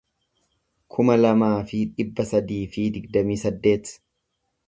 [0.95, 3.93] kuma lamaa fi dhibba sadii fi digdamii saddeet